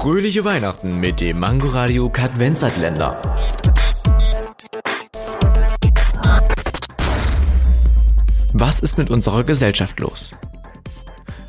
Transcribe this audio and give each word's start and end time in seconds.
Fröhliche 0.00 0.46
Weihnachten 0.46 0.98
mit 0.98 1.20
dem 1.20 1.40
Mangoradio 1.40 2.08
Kadvenzatländer. 2.08 3.20
Was 8.54 8.80
ist 8.80 8.96
mit 8.96 9.10
unserer 9.10 9.44
Gesellschaft 9.44 10.00
los? 10.00 10.30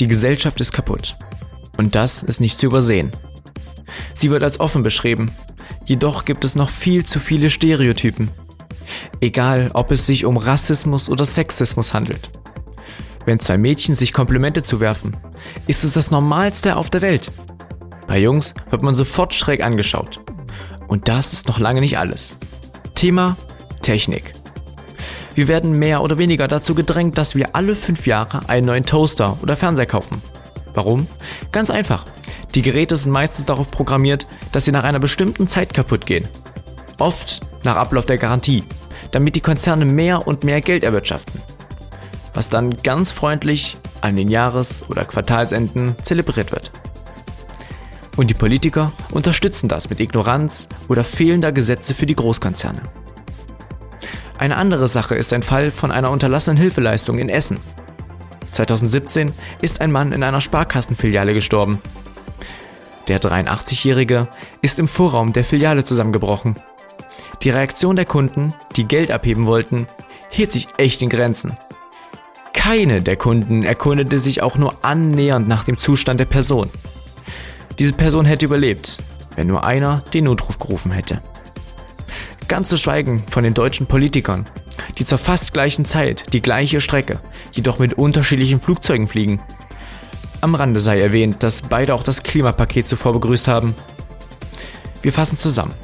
Die 0.00 0.08
Gesellschaft 0.08 0.60
ist 0.60 0.72
kaputt. 0.72 1.16
Und 1.78 1.94
das 1.94 2.24
ist 2.24 2.40
nicht 2.40 2.58
zu 2.58 2.66
übersehen. 2.66 3.12
Sie 4.12 4.32
wird 4.32 4.42
als 4.42 4.58
offen 4.58 4.82
beschrieben, 4.82 5.30
jedoch 5.84 6.24
gibt 6.24 6.44
es 6.44 6.56
noch 6.56 6.68
viel 6.68 7.04
zu 7.06 7.20
viele 7.20 7.48
Stereotypen. 7.48 8.28
Egal, 9.20 9.70
ob 9.72 9.92
es 9.92 10.04
sich 10.04 10.24
um 10.24 10.36
Rassismus 10.36 11.08
oder 11.08 11.24
Sexismus 11.24 11.94
handelt. 11.94 12.28
Wenn 13.24 13.38
zwei 13.38 13.56
Mädchen 13.56 13.94
sich 13.94 14.12
Komplimente 14.12 14.64
zuwerfen, 14.64 15.16
ist 15.68 15.84
es 15.84 15.92
das 15.94 16.10
Normalste 16.10 16.74
auf 16.74 16.90
der 16.90 17.02
Welt. 17.02 17.30
Bei 18.12 18.18
Jungs 18.18 18.52
wird 18.68 18.82
man 18.82 18.94
sofort 18.94 19.32
schräg 19.32 19.64
angeschaut. 19.64 20.20
Und 20.86 21.08
das 21.08 21.32
ist 21.32 21.48
noch 21.48 21.58
lange 21.58 21.80
nicht 21.80 21.96
alles. 21.96 22.36
Thema 22.94 23.38
Technik. 23.80 24.34
Wir 25.34 25.48
werden 25.48 25.78
mehr 25.78 26.02
oder 26.02 26.18
weniger 26.18 26.46
dazu 26.46 26.74
gedrängt, 26.74 27.16
dass 27.16 27.36
wir 27.36 27.56
alle 27.56 27.74
fünf 27.74 28.06
Jahre 28.06 28.50
einen 28.50 28.66
neuen 28.66 28.84
Toaster 28.84 29.38
oder 29.40 29.56
Fernseher 29.56 29.86
kaufen. 29.86 30.20
Warum? 30.74 31.06
Ganz 31.52 31.70
einfach. 31.70 32.04
Die 32.54 32.60
Geräte 32.60 32.98
sind 32.98 33.12
meistens 33.12 33.46
darauf 33.46 33.70
programmiert, 33.70 34.26
dass 34.52 34.66
sie 34.66 34.72
nach 34.72 34.84
einer 34.84 35.00
bestimmten 35.00 35.48
Zeit 35.48 35.72
kaputt 35.72 36.04
gehen. 36.04 36.28
Oft 36.98 37.40
nach 37.62 37.76
Ablauf 37.76 38.04
der 38.04 38.18
Garantie, 38.18 38.64
damit 39.10 39.36
die 39.36 39.40
Konzerne 39.40 39.86
mehr 39.86 40.26
und 40.26 40.44
mehr 40.44 40.60
Geld 40.60 40.84
erwirtschaften. 40.84 41.40
Was 42.34 42.50
dann 42.50 42.76
ganz 42.82 43.10
freundlich 43.10 43.78
an 44.02 44.16
den 44.16 44.28
Jahres- 44.28 44.84
oder 44.90 45.06
Quartalsenden 45.06 45.94
zelebriert 46.02 46.52
wird. 46.52 46.72
Und 48.16 48.28
die 48.28 48.34
Politiker 48.34 48.92
unterstützen 49.10 49.68
das 49.68 49.88
mit 49.88 50.00
Ignoranz 50.00 50.68
oder 50.88 51.04
fehlender 51.04 51.52
Gesetze 51.52 51.94
für 51.94 52.06
die 52.06 52.16
Großkonzerne. 52.16 52.82
Eine 54.38 54.56
andere 54.56 54.88
Sache 54.88 55.14
ist 55.14 55.32
ein 55.32 55.42
Fall 55.42 55.70
von 55.70 55.90
einer 55.90 56.10
unterlassenen 56.10 56.56
Hilfeleistung 56.56 57.18
in 57.18 57.28
Essen. 57.28 57.58
2017 58.52 59.32
ist 59.62 59.80
ein 59.80 59.92
Mann 59.92 60.12
in 60.12 60.22
einer 60.22 60.40
Sparkassenfiliale 60.40 61.32
gestorben. 61.32 61.80
Der 63.08 63.20
83-Jährige 63.20 64.28
ist 64.60 64.78
im 64.78 64.88
Vorraum 64.88 65.32
der 65.32 65.44
Filiale 65.44 65.84
zusammengebrochen. 65.84 66.56
Die 67.42 67.50
Reaktion 67.50 67.96
der 67.96 68.04
Kunden, 68.04 68.54
die 68.76 68.84
Geld 68.84 69.10
abheben 69.10 69.46
wollten, 69.46 69.86
hielt 70.30 70.52
sich 70.52 70.68
echt 70.76 71.02
in 71.02 71.08
Grenzen. 71.08 71.56
Keine 72.52 73.02
der 73.02 73.16
Kunden 73.16 73.64
erkundete 73.64 74.20
sich 74.20 74.42
auch 74.42 74.56
nur 74.56 74.76
annähernd 74.82 75.48
nach 75.48 75.64
dem 75.64 75.78
Zustand 75.78 76.20
der 76.20 76.26
Person. 76.26 76.70
Diese 77.78 77.92
Person 77.92 78.24
hätte 78.24 78.46
überlebt, 78.46 78.98
wenn 79.36 79.46
nur 79.46 79.64
einer 79.64 80.02
den 80.12 80.24
Notruf 80.24 80.58
gerufen 80.58 80.92
hätte. 80.92 81.20
Ganz 82.48 82.68
zu 82.68 82.76
schweigen 82.76 83.24
von 83.30 83.44
den 83.44 83.54
deutschen 83.54 83.86
Politikern, 83.86 84.44
die 84.98 85.06
zur 85.06 85.18
fast 85.18 85.52
gleichen 85.52 85.84
Zeit 85.84 86.32
die 86.32 86.42
gleiche 86.42 86.80
Strecke, 86.80 87.18
jedoch 87.52 87.78
mit 87.78 87.94
unterschiedlichen 87.94 88.60
Flugzeugen 88.60 89.08
fliegen. 89.08 89.40
Am 90.40 90.54
Rande 90.54 90.80
sei 90.80 91.00
erwähnt, 91.00 91.42
dass 91.42 91.62
beide 91.62 91.94
auch 91.94 92.02
das 92.02 92.22
Klimapaket 92.22 92.86
zuvor 92.86 93.12
begrüßt 93.12 93.48
haben. 93.48 93.74
Wir 95.00 95.12
fassen 95.12 95.38
zusammen. 95.38 95.74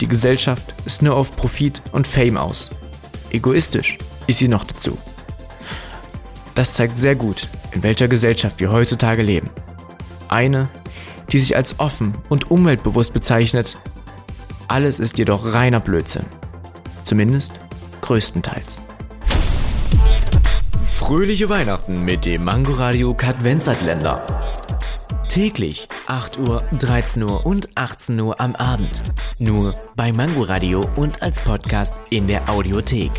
Die 0.00 0.08
Gesellschaft 0.08 0.74
ist 0.86 1.02
nur 1.02 1.14
auf 1.14 1.36
Profit 1.36 1.82
und 1.92 2.06
Fame 2.06 2.38
aus. 2.38 2.70
Egoistisch 3.30 3.98
ist 4.26 4.38
sie 4.38 4.48
noch 4.48 4.64
dazu. 4.64 4.96
Das 6.54 6.74
zeigt 6.74 6.96
sehr 6.96 7.14
gut, 7.14 7.48
in 7.72 7.82
welcher 7.82 8.08
Gesellschaft 8.08 8.58
wir 8.58 8.72
heutzutage 8.72 9.22
leben. 9.22 9.50
Eine, 10.28 10.68
die 11.32 11.38
sich 11.38 11.56
als 11.56 11.78
offen 11.78 12.14
und 12.28 12.50
umweltbewusst 12.50 13.12
bezeichnet. 13.12 13.78
Alles 14.68 14.98
ist 14.98 15.18
jedoch 15.18 15.52
reiner 15.52 15.80
Blödsinn. 15.80 16.24
Zumindest 17.04 17.52
größtenteils. 18.00 18.82
Fröhliche 20.94 21.48
Weihnachten 21.48 22.04
mit 22.04 22.24
dem 22.24 22.44
Mangoradio 22.44 23.14
Kadvenzatländer. 23.14 24.24
Täglich 25.28 25.88
8 26.06 26.38
Uhr, 26.40 26.64
13 26.78 27.22
Uhr 27.22 27.46
und 27.46 27.68
18 27.76 28.18
Uhr 28.20 28.40
am 28.40 28.54
Abend. 28.56 29.02
Nur 29.38 29.74
bei 29.96 30.12
Mangoradio 30.12 30.82
und 30.96 31.22
als 31.22 31.38
Podcast 31.40 31.94
in 32.10 32.26
der 32.26 32.48
Audiothek. 32.48 33.12